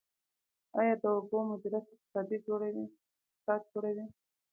آیا 0.79 0.93
د 1.01 1.03
اوبو 1.15 1.37
مدیریت 1.51 1.85
اقتصاد 1.87 2.29
جوړوي؟ 3.73 4.05